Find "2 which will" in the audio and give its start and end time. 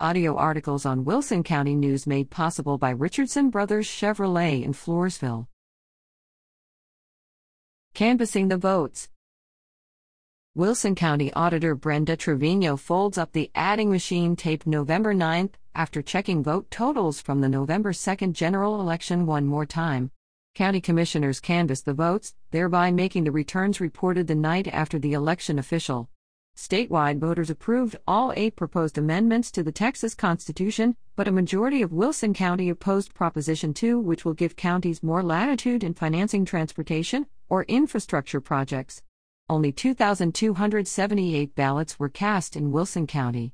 33.74-34.34